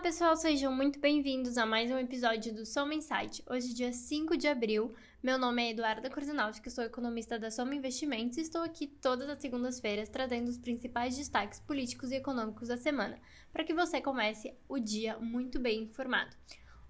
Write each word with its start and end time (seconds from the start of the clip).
pessoal, 0.00 0.34
sejam 0.34 0.74
muito 0.74 0.98
bem-vindos 0.98 1.58
a 1.58 1.66
mais 1.66 1.90
um 1.90 1.98
episódio 1.98 2.54
do 2.54 2.64
Soma 2.64 2.94
Insight. 2.94 3.44
Hoje, 3.46 3.74
dia 3.74 3.92
5 3.92 4.34
de 4.34 4.48
abril, 4.48 4.94
meu 5.22 5.36
nome 5.36 5.62
é 5.62 5.70
Eduarda 5.72 6.08
Korzenowski, 6.08 6.70
sou 6.70 6.84
economista 6.84 7.38
da 7.38 7.50
Soma 7.50 7.74
Investimentos 7.74 8.38
e 8.38 8.40
estou 8.40 8.62
aqui 8.62 8.86
todas 8.86 9.28
as 9.28 9.38
segundas-feiras 9.42 10.08
trazendo 10.08 10.48
os 10.48 10.56
principais 10.56 11.18
destaques 11.18 11.60
políticos 11.60 12.10
e 12.10 12.14
econômicos 12.14 12.68
da 12.68 12.78
semana, 12.78 13.18
para 13.52 13.62
que 13.62 13.74
você 13.74 14.00
comece 14.00 14.54
o 14.66 14.78
dia 14.78 15.18
muito 15.18 15.60
bem 15.60 15.82
informado. 15.82 16.34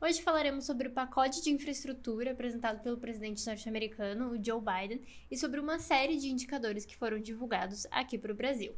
Hoje 0.01 0.23
falaremos 0.23 0.65
sobre 0.65 0.87
o 0.87 0.93
pacote 0.93 1.43
de 1.43 1.51
infraestrutura 1.51 2.31
apresentado 2.31 2.81
pelo 2.81 2.97
presidente 2.97 3.45
norte-americano, 3.45 4.31
o 4.31 4.43
Joe 4.43 4.61
Biden, 4.61 5.03
e 5.29 5.37
sobre 5.37 5.59
uma 5.59 5.81
série 5.81 6.17
de 6.17 6.29
indicadores 6.29 6.87
que 6.87 6.97
foram 6.97 7.19
divulgados 7.19 7.89
aqui 7.91 8.17
para 8.17 8.33
o 8.33 8.37
Brasil. 8.37 8.73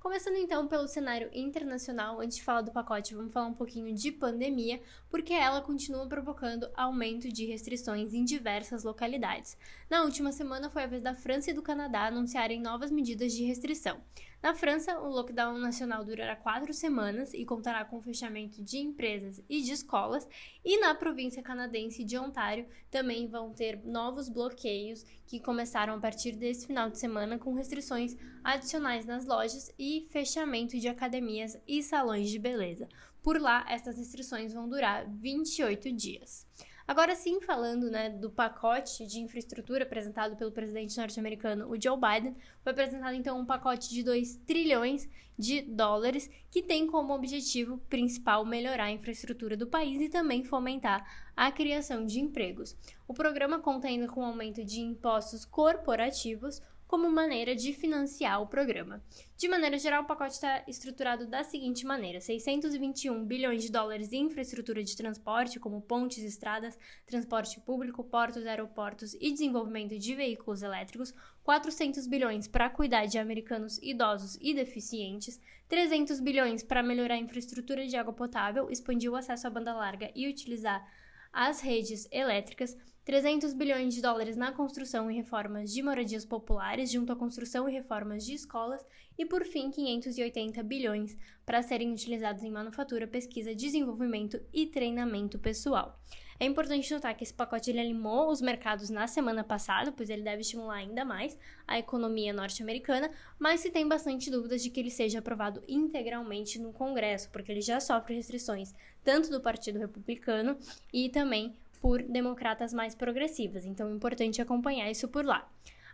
Começando 0.00 0.36
então 0.36 0.68
pelo 0.68 0.86
cenário 0.86 1.28
internacional, 1.34 2.20
antes 2.20 2.36
de 2.36 2.44
falar 2.44 2.60
do 2.60 2.70
pacote, 2.70 3.16
vamos 3.16 3.32
falar 3.32 3.48
um 3.48 3.54
pouquinho 3.54 3.92
de 3.92 4.12
pandemia, 4.12 4.80
porque 5.10 5.32
ela 5.32 5.60
continua 5.60 6.06
provocando 6.06 6.70
aumento 6.76 7.28
de 7.28 7.44
restrições 7.46 8.14
em 8.14 8.24
diversas 8.24 8.84
localidades. 8.84 9.58
Na 9.90 10.04
última 10.04 10.30
semana 10.30 10.70
foi 10.70 10.84
a 10.84 10.86
vez 10.86 11.02
da 11.02 11.14
França 11.14 11.50
e 11.50 11.54
do 11.54 11.62
Canadá 11.62 12.06
anunciarem 12.06 12.60
novas 12.60 12.92
medidas 12.92 13.32
de 13.32 13.42
restrição. 13.42 14.00
Na 14.40 14.54
França, 14.54 15.00
o 15.00 15.08
lockdown 15.08 15.58
nacional 15.58 16.04
durará 16.04 16.36
quatro 16.36 16.72
semanas 16.72 17.34
e 17.34 17.44
contará 17.44 17.84
com 17.84 17.98
o 17.98 18.02
fechamento 18.02 18.62
de 18.62 18.78
empresas 18.78 19.42
e 19.48 19.60
de 19.60 19.72
escolas, 19.72 20.28
e 20.64 20.78
na 20.78 20.94
província 20.94 21.42
canadense 21.42 22.04
de 22.04 22.16
Ontário 22.16 22.64
também 22.88 23.26
vão 23.26 23.52
ter 23.52 23.84
novos 23.84 24.28
bloqueios 24.28 25.04
que 25.26 25.40
começaram 25.40 25.94
a 25.94 25.98
partir 25.98 26.32
desse 26.36 26.68
final 26.68 26.88
de 26.88 26.98
semana 26.98 27.36
com 27.36 27.52
restrições 27.52 28.16
adicionais 28.44 29.04
nas 29.04 29.26
lojas 29.26 29.72
e 29.76 30.06
fechamento 30.10 30.78
de 30.78 30.86
academias 30.86 31.58
e 31.66 31.82
salões 31.82 32.30
de 32.30 32.38
beleza. 32.38 32.88
Por 33.20 33.40
lá, 33.40 33.66
essas 33.68 33.98
restrições 33.98 34.54
vão 34.54 34.68
durar 34.68 35.04
28 35.08 35.90
dias. 35.90 36.46
Agora 36.88 37.14
sim, 37.14 37.38
falando 37.42 37.90
né, 37.90 38.08
do 38.08 38.30
pacote 38.30 39.06
de 39.06 39.20
infraestrutura 39.20 39.84
apresentado 39.84 40.34
pelo 40.36 40.50
presidente 40.50 40.96
norte-americano, 40.96 41.68
o 41.68 41.78
Joe 41.78 41.98
Biden, 42.00 42.34
foi 42.62 42.72
apresentado 42.72 43.14
então 43.14 43.38
um 43.38 43.44
pacote 43.44 43.90
de 43.90 44.02
2 44.02 44.36
trilhões 44.46 45.06
de 45.38 45.60
dólares 45.60 46.30
que 46.50 46.62
tem 46.62 46.86
como 46.86 47.12
objetivo 47.12 47.76
principal 47.90 48.42
melhorar 48.42 48.84
a 48.84 48.90
infraestrutura 48.90 49.54
do 49.54 49.66
país 49.66 50.00
e 50.00 50.08
também 50.08 50.42
fomentar 50.42 51.06
a 51.36 51.52
criação 51.52 52.06
de 52.06 52.20
empregos. 52.20 52.74
O 53.06 53.12
programa 53.12 53.58
conta 53.58 53.86
ainda 53.86 54.08
com 54.08 54.24
aumento 54.24 54.64
de 54.64 54.80
impostos 54.80 55.44
corporativos, 55.44 56.62
como 56.88 57.10
maneira 57.10 57.54
de 57.54 57.74
financiar 57.74 58.40
o 58.40 58.46
programa. 58.46 59.04
De 59.36 59.46
maneira 59.46 59.78
geral, 59.78 60.02
o 60.02 60.06
pacote 60.06 60.32
está 60.32 60.64
estruturado 60.66 61.26
da 61.26 61.44
seguinte 61.44 61.86
maneira: 61.86 62.18
621 62.18 63.24
bilhões 63.26 63.62
de 63.62 63.70
dólares 63.70 64.10
em 64.10 64.24
infraestrutura 64.24 64.82
de 64.82 64.96
transporte, 64.96 65.60
como 65.60 65.82
pontes, 65.82 66.24
estradas, 66.24 66.76
transporte 67.06 67.60
público, 67.60 68.02
portos, 68.02 68.46
aeroportos 68.46 69.14
e 69.20 69.30
desenvolvimento 69.30 69.98
de 69.98 70.14
veículos 70.14 70.62
elétricos, 70.62 71.12
400 71.44 72.06
bilhões 72.06 72.48
para 72.48 72.70
cuidar 72.70 73.04
de 73.04 73.18
americanos 73.18 73.78
idosos 73.82 74.38
e 74.40 74.54
deficientes, 74.54 75.38
300 75.68 76.20
bilhões 76.20 76.62
para 76.62 76.82
melhorar 76.82 77.14
a 77.16 77.18
infraestrutura 77.18 77.86
de 77.86 77.96
água 77.96 78.14
potável, 78.14 78.70
expandir 78.70 79.12
o 79.12 79.16
acesso 79.16 79.46
à 79.46 79.50
banda 79.50 79.74
larga 79.74 80.10
e 80.14 80.26
utilizar 80.26 80.82
as 81.30 81.60
redes 81.60 82.08
elétricas, 82.10 82.74
300 83.08 83.54
bilhões 83.54 83.94
de 83.94 84.02
dólares 84.02 84.36
na 84.36 84.52
construção 84.52 85.10
e 85.10 85.14
reformas 85.14 85.72
de 85.72 85.82
moradias 85.82 86.26
populares, 86.26 86.92
junto 86.92 87.10
à 87.10 87.16
construção 87.16 87.66
e 87.66 87.72
reformas 87.72 88.22
de 88.22 88.34
escolas, 88.34 88.84
e 89.16 89.24
por 89.24 89.46
fim 89.46 89.70
580 89.70 90.62
bilhões 90.62 91.16
para 91.46 91.62
serem 91.62 91.90
utilizados 91.90 92.42
em 92.42 92.50
manufatura, 92.50 93.06
pesquisa, 93.06 93.54
desenvolvimento 93.54 94.38
e 94.52 94.66
treinamento 94.66 95.38
pessoal. 95.38 95.98
É 96.38 96.44
importante 96.44 96.92
notar 96.92 97.16
que 97.16 97.24
esse 97.24 97.32
pacote 97.32 97.70
ele 97.70 97.80
animou 97.80 98.30
os 98.30 98.42
mercados 98.42 98.90
na 98.90 99.06
semana 99.06 99.42
passada, 99.42 99.90
pois 99.90 100.10
ele 100.10 100.22
deve 100.22 100.42
estimular 100.42 100.76
ainda 100.76 101.02
mais 101.02 101.38
a 101.66 101.78
economia 101.78 102.34
norte-americana, 102.34 103.10
mas 103.38 103.60
se 103.60 103.70
tem 103.70 103.88
bastante 103.88 104.30
dúvidas 104.30 104.62
de 104.62 104.68
que 104.68 104.78
ele 104.78 104.90
seja 104.90 105.20
aprovado 105.20 105.62
integralmente 105.66 106.58
no 106.58 106.74
Congresso, 106.74 107.30
porque 107.30 107.52
ele 107.52 107.62
já 107.62 107.80
sofre 107.80 108.14
restrições 108.14 108.74
tanto 109.02 109.30
do 109.30 109.40
Partido 109.40 109.78
Republicano 109.78 110.58
e 110.92 111.08
também 111.08 111.56
por 111.80 112.02
democratas 112.02 112.72
mais 112.72 112.94
progressivas, 112.94 113.64
então 113.64 113.88
é 113.88 113.92
importante 113.92 114.40
acompanhar 114.40 114.90
isso 114.90 115.08
por 115.08 115.24
lá. 115.24 115.48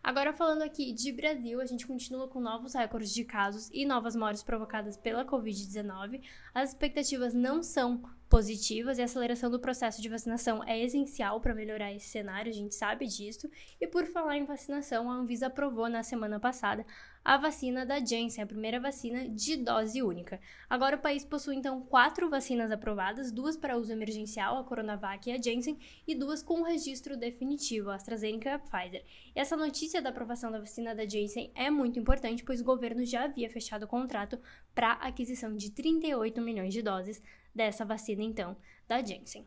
Agora 0.04 0.34
falando 0.34 0.60
aqui 0.60 0.92
de 0.92 1.10
Brasil, 1.12 1.62
a 1.62 1.64
gente 1.64 1.86
continua 1.86 2.28
com 2.28 2.38
novos 2.38 2.74
recordes 2.74 3.14
de 3.14 3.24
casos 3.24 3.70
e 3.72 3.86
novas 3.86 4.14
mortes 4.14 4.42
provocadas 4.42 4.98
pela 4.98 5.24
Covid-19. 5.24 6.20
As 6.52 6.70
expectativas 6.70 7.32
não 7.32 7.62
são 7.62 8.02
positivas 8.34 8.98
e 8.98 9.00
a 9.00 9.04
aceleração 9.04 9.48
do 9.48 9.60
processo 9.60 10.02
de 10.02 10.08
vacinação 10.08 10.60
é 10.64 10.82
essencial 10.82 11.40
para 11.40 11.54
melhorar 11.54 11.92
esse 11.92 12.08
cenário, 12.08 12.50
a 12.50 12.52
gente 12.52 12.74
sabe 12.74 13.06
disso. 13.06 13.48
E 13.80 13.86
por 13.86 14.06
falar 14.06 14.36
em 14.36 14.44
vacinação, 14.44 15.08
a 15.08 15.14
Anvisa 15.14 15.46
aprovou 15.46 15.88
na 15.88 16.02
semana 16.02 16.40
passada 16.40 16.84
a 17.24 17.36
vacina 17.36 17.86
da 17.86 18.00
Janssen, 18.00 18.42
a 18.42 18.46
primeira 18.46 18.80
vacina 18.80 19.28
de 19.28 19.56
dose 19.56 20.02
única. 20.02 20.40
Agora 20.68 20.96
o 20.96 20.98
país 20.98 21.24
possui 21.24 21.54
então 21.54 21.80
quatro 21.82 22.28
vacinas 22.28 22.72
aprovadas, 22.72 23.30
duas 23.30 23.56
para 23.56 23.78
uso 23.78 23.92
emergencial, 23.92 24.58
a 24.58 24.64
Coronavac 24.64 25.30
e 25.30 25.32
a 25.32 25.40
Janssen, 25.40 25.78
e 26.04 26.12
duas 26.16 26.42
com 26.42 26.62
registro 26.62 27.16
definitivo, 27.16 27.90
a 27.90 27.94
AstraZeneca 27.94 28.48
e 28.48 28.52
a 28.52 28.58
Pfizer. 28.58 29.04
E 29.34 29.38
essa 29.38 29.56
notícia 29.56 30.02
da 30.02 30.10
aprovação 30.10 30.50
da 30.50 30.58
vacina 30.58 30.92
da 30.92 31.08
Janssen 31.08 31.52
é 31.54 31.70
muito 31.70 32.00
importante, 32.00 32.42
pois 32.42 32.60
o 32.60 32.64
governo 32.64 33.06
já 33.06 33.22
havia 33.22 33.48
fechado 33.48 33.84
o 33.84 33.88
contrato 33.88 34.40
para 34.74 34.94
aquisição 34.94 35.54
de 35.56 35.70
38 35.70 36.42
milhões 36.42 36.74
de 36.74 36.82
doses 36.82 37.22
dessa 37.54 37.84
vacina 37.84 38.22
então 38.22 38.56
da 38.88 39.02
Janssen. 39.02 39.46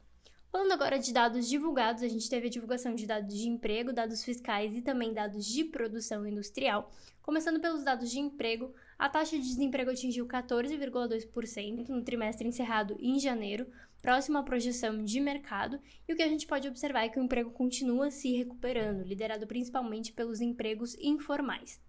Falando 0.50 0.72
agora 0.72 0.98
de 0.98 1.14
dados 1.14 1.48
divulgados, 1.48 2.02
a 2.02 2.08
gente 2.08 2.30
teve 2.30 2.48
a 2.48 2.50
divulgação 2.50 2.96
de 2.96 3.06
dados 3.06 3.38
de 3.38 3.48
emprego, 3.48 3.92
dados 3.92 4.24
fiscais 4.24 4.74
e 4.76 4.82
também 4.82 5.14
dados 5.14 5.46
de 5.46 5.66
produção 5.66 6.26
industrial. 6.26 6.92
Começando 7.22 7.60
pelos 7.60 7.84
dados 7.84 8.10
de 8.10 8.20
emprego, 8.20 8.74
a 8.98 9.10
taxa 9.10 9.38
de 9.38 9.44
desemprego 9.44 9.92
atingiu 9.92 10.26
14,2% 10.26 11.90
no 11.90 12.02
trimestre 12.02 12.48
encerrado 12.48 12.96
em 13.00 13.20
janeiro, 13.20 13.68
próximo 14.02 14.38
à 14.38 14.44
projeção 14.44 15.04
de 15.04 15.20
mercado, 15.20 15.80
e 16.08 16.14
o 16.14 16.16
que 16.16 16.24
a 16.24 16.30
gente 16.30 16.48
pode 16.48 16.68
observar 16.68 17.04
é 17.04 17.10
que 17.10 17.20
o 17.20 17.24
emprego 17.24 17.52
continua 17.52 18.10
se 18.10 18.32
recuperando, 18.32 19.04
liderado 19.04 19.46
principalmente 19.46 20.14
pelos 20.14 20.40
empregos 20.40 20.96
informais. 20.96 21.82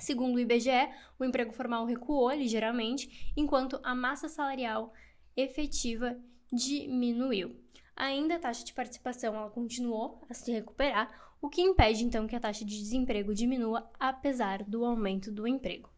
Segundo 0.00 0.36
o 0.36 0.40
IBGE, 0.40 0.90
o 1.18 1.24
emprego 1.24 1.52
formal 1.52 1.84
recuou 1.84 2.32
ligeiramente, 2.32 3.32
enquanto 3.36 3.78
a 3.82 3.94
massa 3.94 4.28
salarial 4.28 4.92
efetiva 5.36 6.16
diminuiu. 6.52 7.56
Ainda 7.96 8.36
a 8.36 8.38
taxa 8.38 8.64
de 8.64 8.72
participação 8.72 9.34
ela 9.34 9.50
continuou 9.50 10.22
a 10.28 10.34
se 10.34 10.50
recuperar, 10.50 11.36
o 11.40 11.48
que 11.48 11.60
impede 11.60 12.04
então 12.04 12.26
que 12.26 12.36
a 12.36 12.40
taxa 12.40 12.64
de 12.64 12.78
desemprego 12.78 13.34
diminua 13.34 13.90
apesar 13.98 14.62
do 14.64 14.84
aumento 14.84 15.30
do 15.30 15.46
emprego. 15.46 15.90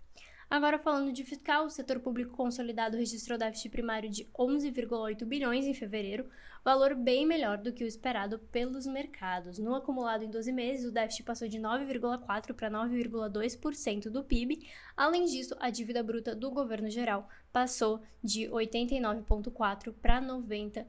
Agora 0.53 0.79
falando 0.79 1.11
de 1.15 1.25
fiscal, 1.25 1.65
o 1.65 1.71
setor 1.71 1.99
público 1.99 2.37
consolidado 2.37 2.99
registrou 2.99 3.39
déficit 3.39 3.71
primário 3.71 4.11
de 4.11 4.27
11,8 4.39 5.25
bilhões 5.25 5.65
em 5.65 5.73
fevereiro, 5.73 6.29
valor 6.63 6.95
bem 6.95 7.25
melhor 7.25 7.57
do 7.57 7.73
que 7.73 7.83
o 7.83 7.87
esperado 7.87 8.39
pelos 8.39 8.87
mercados. 8.87 9.59
No 9.59 9.75
acumulado 9.75 10.25
em 10.25 10.31
12 10.31 10.53
meses, 10.53 10.85
o 10.85 10.93
déficit 10.93 11.23
passou 11.23 11.49
de 11.49 11.59
9,4 11.59 12.53
para 12.53 12.71
9,2% 12.71 14.11
do 14.11 14.23
PIB. 14.23 14.69
Além 14.95 15.25
disso, 15.25 15.57
a 15.59 15.71
dívida 15.71 16.03
bruta 16.03 16.35
do 16.37 16.51
governo 16.51 16.91
geral 16.91 17.27
passou 17.51 18.03
de 18.23 18.43
89,4 18.51 19.95
para 20.03 20.21
90 20.21 20.87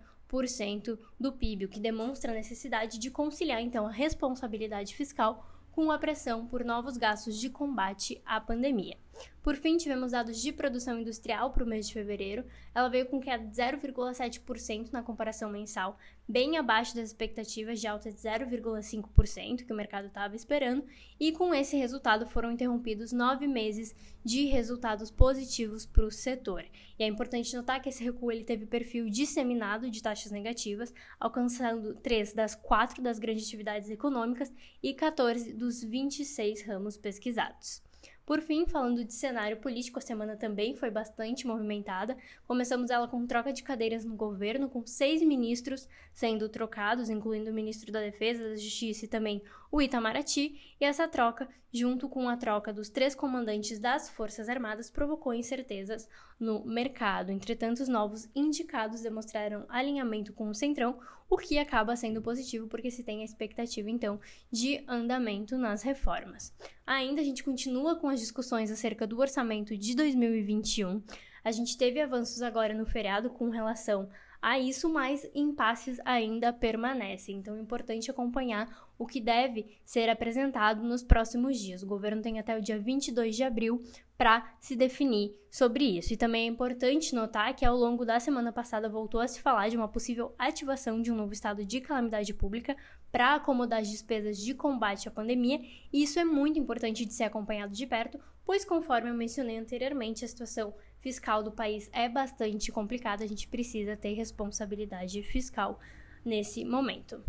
do 1.18 1.32
PIB, 1.32 1.66
o 1.66 1.70
que 1.70 1.80
demonstra 1.80 2.34
a 2.34 2.36
necessidade 2.36 3.00
de 3.00 3.10
conciliar 3.10 3.62
então 3.62 3.88
a 3.88 3.92
responsabilidade 3.92 4.94
fiscal 4.94 5.48
com 5.72 5.90
a 5.90 5.98
pressão 5.98 6.46
por 6.48 6.66
novos 6.66 6.98
gastos 6.98 7.40
de 7.40 7.50
combate 7.50 8.22
à 8.26 8.42
pandemia. 8.42 8.98
Por 9.44 9.58
fim, 9.58 9.76
tivemos 9.76 10.14
dados 10.14 10.42
de 10.42 10.54
produção 10.54 10.98
industrial 10.98 11.52
para 11.52 11.66
o 11.66 11.68
mês 11.68 11.88
de 11.88 11.94
fevereiro. 11.94 12.46
Ela 12.74 12.88
veio 12.88 13.06
com 13.08 13.20
queda 13.20 13.46
de 13.46 13.54
0,7% 13.54 14.90
na 14.94 15.04
comparação 15.04 15.50
mensal, 15.50 15.98
bem 16.26 16.58
abaixo 16.58 16.96
das 16.96 17.10
expectativas 17.10 17.82
de 17.82 17.86
alta 17.86 18.10
de 18.10 18.18
0,5% 18.18 19.66
que 19.66 19.74
o 19.74 19.76
mercado 19.76 20.08
estava 20.08 20.34
esperando, 20.34 20.86
e 21.20 21.34
com 21.34 21.54
esse 21.54 21.76
resultado 21.76 22.26
foram 22.26 22.54
interrompidos 22.54 23.12
nove 23.12 23.46
meses 23.46 23.94
de 24.24 24.46
resultados 24.46 25.12
positivos 25.12 25.86
para 25.86 26.06
o 26.06 26.12
setor. 26.12 26.64
E 26.98 27.04
é 27.04 27.08
importante 27.08 27.54
notar 27.54 27.82
que 27.82 27.90
esse 27.90 28.02
recuo 28.02 28.32
ele 28.32 28.46
teve 28.46 28.66
perfil 28.66 29.10
disseminado 29.10 29.92
de 29.92 30.02
taxas 30.02 30.32
negativas, 30.32 30.94
alcançando 31.20 31.96
três 31.96 32.34
das 32.34 32.56
quatro 32.56 33.04
das 33.04 33.20
grandes 33.20 33.46
atividades 33.46 33.90
econômicas 33.90 34.54
e 34.82 34.94
14 34.94 35.52
dos 35.52 35.84
26 35.84 36.66
ramos 36.66 36.96
pesquisados. 36.96 37.82
Por 38.26 38.40
fim, 38.42 38.66
falando 38.66 39.04
de 39.04 39.14
cenário 39.14 39.58
político, 39.58 40.00
a 40.00 40.02
semana 40.02 40.38
também 40.38 40.76
foi 40.76 40.90
bastante 40.90 41.46
movimentada. 41.46 42.16
Começamos 42.48 42.90
ela 42.90 43.08
com 43.08 43.28
troca 43.28 43.52
de 43.52 43.62
cadeiras 43.62 44.06
no 44.06 44.16
governo, 44.16 44.70
com 44.70 44.86
seis 44.86 45.22
ministros 45.22 45.90
sendo 46.14 46.48
trocados, 46.48 47.10
incluindo 47.10 47.52
o 47.52 47.54
ministro 47.54 47.92
da 47.92 48.00
Defesa, 48.00 48.50
da 48.50 48.56
Justiça 48.56 49.06
e 49.06 49.10
também 49.10 49.42
o 49.70 49.82
Itamaraty, 49.82 50.76
e 50.80 50.86
essa 50.86 51.08
troca, 51.08 51.50
junto 51.74 52.08
com 52.08 52.30
a 52.30 52.38
troca 52.38 52.72
dos 52.72 52.90
três 52.90 53.16
comandantes 53.16 53.80
das 53.80 54.08
Forças 54.08 54.48
Armadas, 54.48 54.92
provocou 54.92 55.34
incertezas 55.34 56.08
no 56.40 56.64
mercado. 56.64 57.32
Entretanto, 57.32 57.82
os 57.82 57.88
novos 57.88 58.30
indicados 58.36 59.02
demonstraram 59.02 59.66
alinhamento 59.68 60.32
com 60.32 60.48
o 60.48 60.54
Centrão, 60.54 61.00
o 61.28 61.38
que 61.38 61.58
acaba 61.58 61.96
sendo 61.96 62.22
positivo 62.22 62.68
porque 62.68 62.92
se 62.92 63.04
tem 63.04 63.22
a 63.22 63.26
expectativa 63.26 63.90
então 63.90 64.20
de 64.52 64.84
andamento 64.88 65.58
nas 65.58 65.82
reformas. 65.82 66.54
Ainda 66.86 67.22
a 67.22 67.24
gente 67.24 67.44
continua 67.44 67.96
com 67.96 68.10
as 68.10 68.20
discussões 68.20 68.70
acerca 68.70 69.08
do 69.08 69.18
orçamento 69.20 69.78
de 69.78 69.96
2021. 69.96 71.02
A 71.44 71.52
gente 71.52 71.78
teve 71.78 72.02
avanços 72.02 72.42
agora 72.42 72.74
no 72.74 72.86
feriado 72.86 73.30
com 73.30 73.50
relação 73.50 74.10
a 74.44 74.60
isso, 74.60 74.90
mas 74.90 75.26
impasses 75.34 76.02
ainda 76.04 76.52
permanecem. 76.52 77.38
Então 77.38 77.56
é 77.56 77.62
importante 77.62 78.12
acompanhar 78.12 78.92
o 79.00 79.08
que 79.08 79.22
deve 79.22 79.80
ser 79.86 80.10
apresentado 80.10 80.84
nos 80.84 81.02
próximos 81.02 81.58
dias. 81.58 81.82
O 81.82 81.88
governo 81.88 82.22
tem 82.22 82.38
até 82.40 82.58
o 82.58 82.62
dia 82.62 82.78
22 82.78 83.38
de 83.38 83.44
abril 83.44 83.82
para 84.18 84.54
se 84.60 84.76
definir 84.76 85.34
sobre 85.50 85.98
isso. 85.98 86.12
E 86.12 86.18
também 86.18 86.44
é 86.44 86.52
importante 86.52 87.16
notar 87.16 87.56
que 87.56 87.64
ao 87.64 87.78
longo 87.78 88.04
da 88.04 88.20
semana 88.20 88.52
passada 88.52 88.90
voltou 88.90 89.22
a 89.22 89.28
se 89.30 89.40
falar 89.40 89.70
de 89.70 89.78
uma 89.78 89.88
possível 89.88 90.36
ativação 90.38 91.02
de 91.02 91.10
um 91.10 91.16
novo 91.16 91.32
estado 91.32 91.64
de 91.64 91.80
calamidade 91.80 92.34
pública 92.34 92.76
para 93.14 93.36
acomodar 93.36 93.80
as 93.80 93.90
despesas 93.90 94.38
de 94.38 94.54
combate 94.54 95.08
à 95.08 95.12
pandemia, 95.12 95.62
e 95.92 96.04
isso 96.04 96.20
é 96.20 96.26
muito 96.26 96.60
importante 96.60 97.06
de 97.06 97.14
ser 97.14 97.24
acompanhado 97.24 97.74
de 97.74 97.88
perto, 97.88 98.20
pois 98.44 98.66
conforme 98.66 99.10
eu 99.10 99.14
mencionei 99.14 99.58
anteriormente, 99.58 100.26
a 100.26 100.28
situação 100.28 100.74
fiscal 101.04 101.44
do 101.44 101.52
país 101.52 101.90
é 101.92 102.08
bastante 102.08 102.72
complicada, 102.72 103.26
a 103.26 103.28
gente 103.28 103.46
precisa 103.50 103.98
ter 103.98 104.14
responsabilidade 104.14 105.22
fiscal 105.22 105.78
nesse 106.24 106.64
momento. 106.64 107.22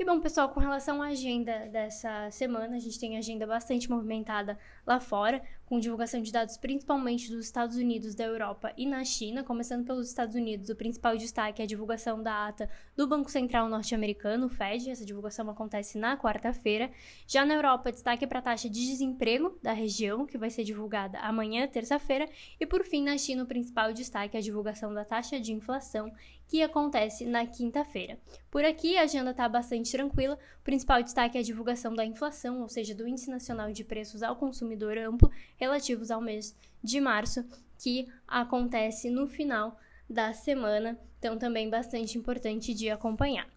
E 0.00 0.04
bom, 0.04 0.18
pessoal, 0.18 0.48
com 0.48 0.58
relação 0.58 1.02
à 1.02 1.08
agenda 1.08 1.68
dessa 1.68 2.30
semana, 2.30 2.76
a 2.76 2.78
gente 2.78 2.98
tem 2.98 3.18
agenda 3.18 3.46
bastante 3.46 3.90
movimentada 3.90 4.58
lá 4.86 4.98
fora, 4.98 5.42
com 5.66 5.78
divulgação 5.78 6.22
de 6.22 6.32
dados 6.32 6.56
principalmente 6.56 7.30
dos 7.30 7.44
Estados 7.44 7.76
Unidos, 7.76 8.14
da 8.14 8.24
Europa 8.24 8.72
e 8.78 8.86
na 8.86 9.04
China. 9.04 9.44
Começando 9.44 9.84
pelos 9.84 10.08
Estados 10.08 10.34
Unidos, 10.34 10.70
o 10.70 10.74
principal 10.74 11.18
destaque 11.18 11.60
é 11.60 11.64
a 11.66 11.68
divulgação 11.68 12.22
da 12.22 12.48
ata 12.48 12.70
do 12.96 13.06
Banco 13.06 13.30
Central 13.30 13.68
norte-americano, 13.68 14.46
o 14.46 14.48
Fed. 14.48 14.88
Essa 14.88 15.04
divulgação 15.04 15.50
acontece 15.50 15.98
na 15.98 16.16
quarta-feira. 16.16 16.90
Já 17.26 17.44
na 17.44 17.52
Europa, 17.52 17.92
destaque 17.92 18.26
para 18.26 18.38
a 18.38 18.42
taxa 18.42 18.70
de 18.70 18.86
desemprego 18.86 19.58
da 19.62 19.74
região, 19.74 20.24
que 20.24 20.38
vai 20.38 20.48
ser 20.48 20.64
divulgada 20.64 21.18
amanhã, 21.18 21.68
terça-feira. 21.68 22.26
E 22.58 22.64
por 22.64 22.86
fim, 22.86 23.04
na 23.04 23.18
China, 23.18 23.42
o 23.42 23.46
principal 23.46 23.92
destaque 23.92 24.34
é 24.34 24.40
a 24.40 24.42
divulgação 24.42 24.94
da 24.94 25.04
taxa 25.04 25.38
de 25.38 25.52
inflação, 25.52 26.10
que 26.50 26.64
acontece 26.64 27.24
na 27.26 27.46
quinta-feira. 27.46 28.18
Por 28.50 28.64
aqui, 28.64 28.96
a 28.96 29.02
agenda 29.02 29.30
está 29.30 29.48
bastante 29.48 29.92
tranquila. 29.92 30.36
O 30.60 30.64
principal 30.64 31.00
destaque 31.00 31.38
é 31.38 31.40
a 31.40 31.44
divulgação 31.44 31.94
da 31.94 32.04
inflação, 32.04 32.62
ou 32.62 32.68
seja, 32.68 32.92
do 32.92 33.06
Índice 33.06 33.30
Nacional 33.30 33.70
de 33.70 33.84
Preços 33.84 34.20
ao 34.20 34.34
Consumidor 34.34 34.98
Amplo, 34.98 35.30
relativos 35.56 36.10
ao 36.10 36.20
mês 36.20 36.56
de 36.82 37.00
março, 37.00 37.44
que 37.78 38.08
acontece 38.26 39.10
no 39.10 39.28
final 39.28 39.78
da 40.08 40.32
semana. 40.32 40.98
Então, 41.20 41.38
também 41.38 41.70
bastante 41.70 42.18
importante 42.18 42.74
de 42.74 42.90
acompanhar. 42.90 43.48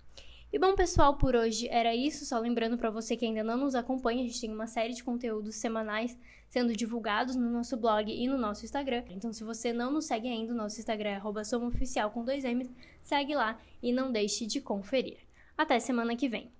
E 0.53 0.59
bom, 0.59 0.75
pessoal, 0.75 1.17
por 1.17 1.35
hoje 1.35 1.67
era 1.67 1.95
isso. 1.95 2.27
Só 2.27 2.37
lembrando 2.37 2.77
para 2.77 2.91
você 2.91 3.17
que 3.17 3.25
ainda 3.25 3.43
não 3.43 3.57
nos 3.57 3.73
acompanha, 3.73 4.23
a 4.23 4.27
gente 4.27 4.39
tem 4.39 4.53
uma 4.53 4.67
série 4.67 4.93
de 4.93 5.03
conteúdos 5.03 5.55
semanais 5.55 6.15
sendo 6.47 6.75
divulgados 6.75 7.35
no 7.35 7.49
nosso 7.49 7.75
blog 7.75 8.11
e 8.11 8.27
no 8.27 8.37
nosso 8.37 8.63
Instagram. 8.63 9.03
Então, 9.09 9.33
se 9.33 9.43
você 9.43 9.73
não 9.73 9.91
nos 9.91 10.05
segue 10.05 10.27
ainda, 10.27 10.53
o 10.53 10.55
nosso 10.55 10.79
Instagram 10.79 11.09
é 11.09 11.43
somaoficial 11.43 12.11
com 12.11 12.23
dois 12.23 12.43
M's, 12.43 12.71
segue 13.01 13.33
lá 13.33 13.59
e 13.81 13.91
não 13.91 14.11
deixe 14.11 14.45
de 14.45 14.61
conferir. 14.61 15.17
Até 15.57 15.79
semana 15.79 16.15
que 16.15 16.29
vem. 16.29 16.51